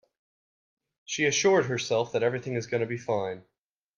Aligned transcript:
She 1.05 1.25
assured 1.25 1.65
herself 1.65 2.13
that 2.13 2.23
everything 2.23 2.55
is 2.55 2.65
gonna 2.65 2.87
be 2.87 2.97
fine. 2.97 3.43